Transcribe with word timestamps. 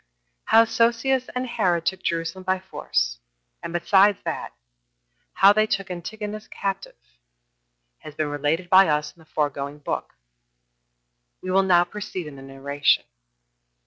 1. 0.01 0.07
How 0.45 0.65
Sosius 0.65 1.29
and 1.35 1.45
Herod 1.45 1.85
took 1.85 2.01
Jerusalem 2.01 2.43
by 2.43 2.57
force; 2.59 3.19
and 3.61 3.71
besides 3.71 4.17
that, 4.25 4.51
how 5.33 5.53
they 5.53 5.67
took 5.67 5.91
Antigonus 5.91 6.47
captive, 6.47 6.95
has 7.99 8.15
been 8.15 8.29
related 8.29 8.67
by 8.67 8.87
us 8.87 9.15
in 9.15 9.19
the 9.19 9.27
foregoing 9.29 9.77
book. 9.77 10.15
We 11.43 11.51
will 11.51 11.61
now 11.61 11.83
proceed 11.83 12.25
in 12.25 12.35
the 12.37 12.41
narration. 12.41 13.03